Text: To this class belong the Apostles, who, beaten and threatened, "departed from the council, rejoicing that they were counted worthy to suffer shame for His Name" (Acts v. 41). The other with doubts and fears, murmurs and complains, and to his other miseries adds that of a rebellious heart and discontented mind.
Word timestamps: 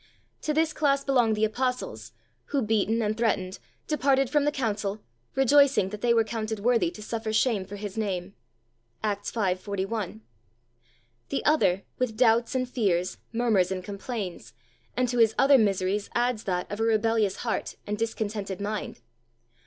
To 0.41 0.51
this 0.51 0.73
class 0.73 1.03
belong 1.03 1.35
the 1.35 1.45
Apostles, 1.45 2.11
who, 2.45 2.63
beaten 2.63 3.03
and 3.03 3.15
threatened, 3.15 3.59
"departed 3.85 4.31
from 4.31 4.45
the 4.45 4.51
council, 4.51 4.99
rejoicing 5.35 5.89
that 5.89 6.01
they 6.01 6.11
were 6.11 6.23
counted 6.23 6.61
worthy 6.61 6.89
to 6.89 7.03
suffer 7.03 7.31
shame 7.31 7.65
for 7.65 7.75
His 7.75 7.99
Name" 7.99 8.33
(Acts 9.03 9.29
v. 9.29 9.53
41). 9.53 10.21
The 11.29 11.45
other 11.45 11.83
with 11.99 12.17
doubts 12.17 12.55
and 12.55 12.67
fears, 12.67 13.19
murmurs 13.31 13.71
and 13.71 13.83
complains, 13.83 14.53
and 14.97 15.07
to 15.07 15.19
his 15.19 15.35
other 15.37 15.59
miseries 15.59 16.09
adds 16.15 16.45
that 16.45 16.71
of 16.71 16.79
a 16.79 16.83
rebellious 16.83 17.35
heart 17.45 17.75
and 17.85 17.95
discontented 17.95 18.59
mind. 18.59 19.01